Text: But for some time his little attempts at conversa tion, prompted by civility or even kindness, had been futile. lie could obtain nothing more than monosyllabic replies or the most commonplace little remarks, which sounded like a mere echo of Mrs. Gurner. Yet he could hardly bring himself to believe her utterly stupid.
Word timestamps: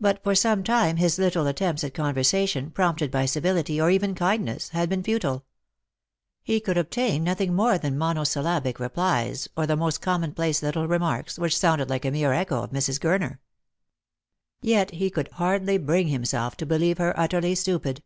But 0.00 0.20
for 0.24 0.34
some 0.34 0.64
time 0.64 0.96
his 0.96 1.16
little 1.16 1.46
attempts 1.46 1.84
at 1.84 1.94
conversa 1.94 2.48
tion, 2.48 2.72
prompted 2.72 3.12
by 3.12 3.24
civility 3.24 3.80
or 3.80 3.88
even 3.88 4.16
kindness, 4.16 4.70
had 4.70 4.88
been 4.88 5.04
futile. 5.04 5.44
lie 6.48 6.58
could 6.58 6.76
obtain 6.76 7.22
nothing 7.22 7.54
more 7.54 7.78
than 7.78 7.96
monosyllabic 7.96 8.80
replies 8.80 9.46
or 9.56 9.64
the 9.68 9.76
most 9.76 10.00
commonplace 10.02 10.60
little 10.60 10.88
remarks, 10.88 11.38
which 11.38 11.56
sounded 11.56 11.88
like 11.88 12.04
a 12.04 12.10
mere 12.10 12.32
echo 12.32 12.64
of 12.64 12.72
Mrs. 12.72 12.98
Gurner. 12.98 13.38
Yet 14.60 14.90
he 14.90 15.08
could 15.08 15.28
hardly 15.28 15.78
bring 15.78 16.08
himself 16.08 16.56
to 16.56 16.66
believe 16.66 16.98
her 16.98 17.16
utterly 17.16 17.54
stupid. 17.54 18.02